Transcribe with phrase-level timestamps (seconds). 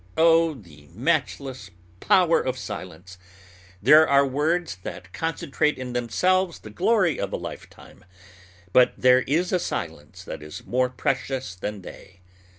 [0.17, 1.69] _O, the matchless
[1.99, 3.19] power of silence!
[3.83, 8.03] There are words that concentrate in themselves the glory of a lifetime;
[8.73, 12.21] but there is a silence that is more precious than they.